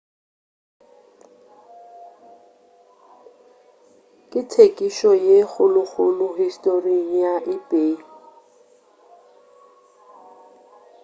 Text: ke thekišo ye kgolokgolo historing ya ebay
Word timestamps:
ke 4.29 4.39
thekišo 4.51 5.11
ye 5.25 5.37
kgolokgolo 5.49 6.25
historing 6.39 7.07
ya 7.21 7.33
ebay 7.55 7.93